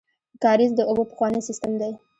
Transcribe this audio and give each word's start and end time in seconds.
کاریز 0.43 0.71
د 0.75 0.79
اوبو 0.89 1.03
پخوانی 1.11 1.41
سیستم 1.47 1.71
دی 1.81 1.93